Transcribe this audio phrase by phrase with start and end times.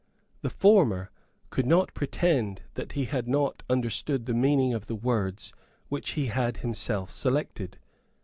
[0.41, 1.11] The former
[1.51, 5.53] could not pretend that he had not understood the meaning of the words
[5.89, 7.77] which he had himself selected.